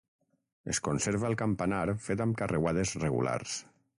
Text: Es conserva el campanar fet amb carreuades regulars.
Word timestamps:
Es 0.73 0.79
conserva 0.87 1.27
el 1.29 1.35
campanar 1.41 1.83
fet 2.07 2.25
amb 2.25 2.39
carreuades 2.41 2.97
regulars. 3.05 3.63